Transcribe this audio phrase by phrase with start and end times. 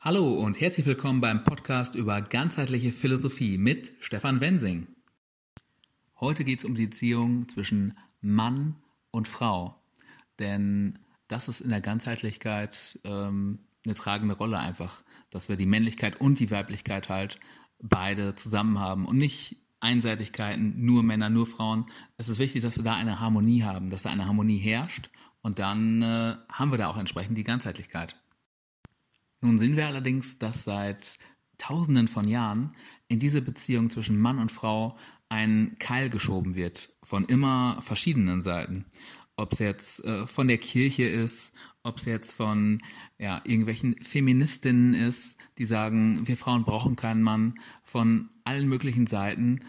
[0.00, 4.86] Hallo und herzlich willkommen beim Podcast über ganzheitliche Philosophie mit Stefan Wensing.
[6.20, 8.76] Heute geht es um die Beziehung zwischen Mann
[9.10, 9.74] und Frau,
[10.38, 16.20] denn das ist in der Ganzheitlichkeit ähm, eine tragende Rolle einfach, dass wir die Männlichkeit
[16.20, 17.40] und die Weiblichkeit halt
[17.82, 21.86] beide zusammen haben und nicht Einseitigkeiten, nur Männer, nur Frauen.
[22.18, 25.10] Es ist wichtig, dass wir da eine Harmonie haben, dass da eine Harmonie herrscht
[25.42, 28.16] und dann äh, haben wir da auch entsprechend die Ganzheitlichkeit.
[29.40, 31.18] Nun sehen wir allerdings, dass seit
[31.58, 32.74] Tausenden von Jahren
[33.08, 34.96] in diese Beziehung zwischen Mann und Frau
[35.28, 38.86] ein Keil geschoben wird von immer verschiedenen Seiten.
[39.36, 42.80] Ob es jetzt äh, von der Kirche ist, ob es jetzt von
[43.18, 47.54] ja, irgendwelchen Feministinnen ist, die sagen, wir Frauen brauchen keinen Mann.
[47.82, 49.60] Von allen möglichen Seiten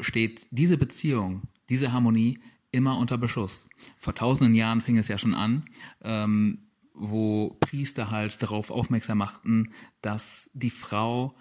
[0.00, 2.38] steht diese Beziehung, diese Harmonie
[2.70, 3.68] immer unter Beschuss.
[3.96, 5.64] Vor tausenden Jahren fing es ja schon an.
[6.02, 11.36] Ähm, wo Priester halt darauf aufmerksam machten, dass die Frau,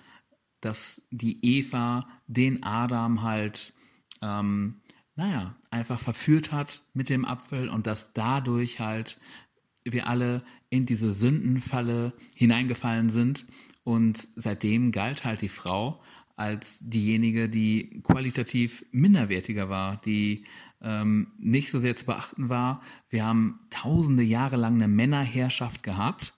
[0.61, 3.73] dass die Eva den Adam halt,
[4.21, 4.81] ähm,
[5.15, 9.19] naja, einfach verführt hat mit dem Apfel und dass dadurch halt
[9.83, 13.45] wir alle in diese Sündenfalle hineingefallen sind.
[13.83, 16.01] Und seitdem galt halt die Frau
[16.39, 20.45] als diejenige, die qualitativ minderwertiger war, die
[20.81, 22.81] ähm, nicht so sehr zu beachten war.
[23.09, 26.33] Wir haben tausende Jahre lang eine Männerherrschaft gehabt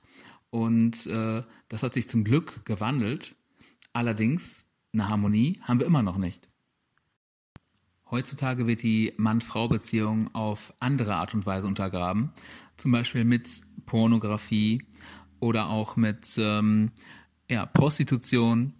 [0.49, 3.35] und äh, das hat sich zum Glück gewandelt.
[3.93, 6.49] Allerdings eine Harmonie haben wir immer noch nicht.
[8.09, 12.31] Heutzutage wird die Mann-Frau-Beziehung auf andere Art und Weise untergraben,
[12.75, 14.83] zum Beispiel mit Pornografie
[15.39, 16.91] oder auch mit ähm,
[17.51, 18.73] ja, Prostitution,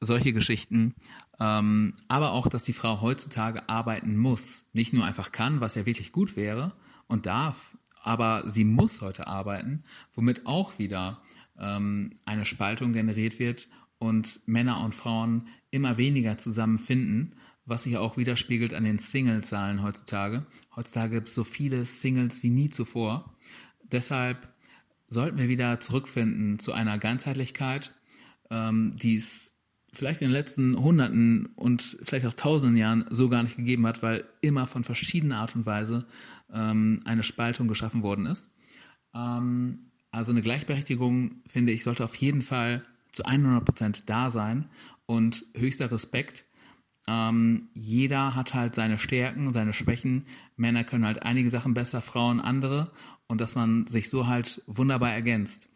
[0.00, 0.94] solche Geschichten.
[1.40, 4.64] Ähm, aber auch, dass die Frau heutzutage arbeiten muss.
[4.72, 6.74] Nicht nur einfach kann, was ja wirklich gut wäre
[7.06, 11.22] und darf, aber sie muss heute arbeiten, womit auch wieder
[11.58, 18.16] ähm, eine Spaltung generiert wird und Männer und Frauen immer weniger zusammenfinden, was sich auch
[18.16, 20.46] widerspiegelt an den Single-Zahlen heutzutage.
[20.74, 23.34] Heutzutage gibt es so viele Singles wie nie zuvor.
[23.82, 24.48] Deshalb
[25.08, 27.92] sollten wir wieder zurückfinden zu einer Ganzheitlichkeit,
[28.50, 29.55] ähm, die es
[29.96, 34.02] vielleicht in den letzten Hunderten und vielleicht auch Tausenden Jahren so gar nicht gegeben hat,
[34.02, 36.06] weil immer von verschiedener Art und Weise
[36.52, 38.50] ähm, eine Spaltung geschaffen worden ist.
[39.14, 44.66] Ähm, also eine Gleichberechtigung, finde ich, sollte auf jeden Fall zu 100 Prozent da sein
[45.06, 46.44] und höchster Respekt.
[47.08, 50.24] Ähm, jeder hat halt seine Stärken, seine Schwächen.
[50.56, 52.90] Männer können halt einige Sachen besser, Frauen andere
[53.28, 55.70] und dass man sich so halt wunderbar ergänzt.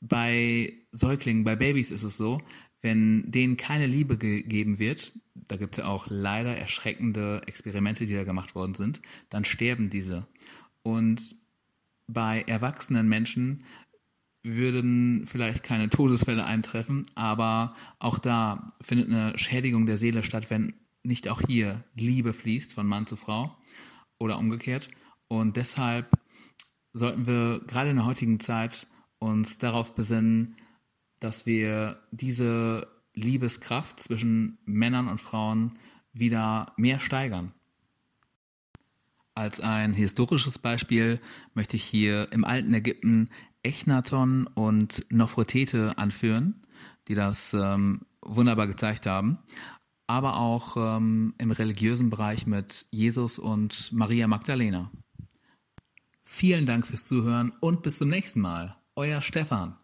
[0.00, 2.42] Bei Säuglingen, bei Babys ist es so,
[2.84, 8.12] wenn denen keine Liebe gegeben wird, da gibt es ja auch leider erschreckende Experimente, die
[8.12, 9.00] da gemacht worden sind,
[9.30, 10.28] dann sterben diese.
[10.82, 11.34] Und
[12.06, 13.64] bei erwachsenen Menschen
[14.42, 20.74] würden vielleicht keine Todesfälle eintreffen, aber auch da findet eine Schädigung der Seele statt, wenn
[21.02, 23.56] nicht auch hier Liebe fließt von Mann zu Frau
[24.18, 24.90] oder umgekehrt.
[25.28, 26.10] Und deshalb
[26.92, 28.86] sollten wir gerade in der heutigen Zeit
[29.18, 30.56] uns darauf besinnen,
[31.24, 35.78] dass wir diese Liebeskraft zwischen Männern und Frauen
[36.12, 37.54] wieder mehr steigern.
[39.34, 41.20] Als ein historisches Beispiel
[41.54, 43.30] möchte ich hier im alten Ägypten
[43.62, 46.60] Echnaton und Nofretete anführen,
[47.08, 49.38] die das ähm, wunderbar gezeigt haben,
[50.06, 54.92] aber auch ähm, im religiösen Bereich mit Jesus und Maria Magdalena.
[56.22, 58.76] Vielen Dank fürs Zuhören und bis zum nächsten Mal.
[58.94, 59.78] Euer Stefan.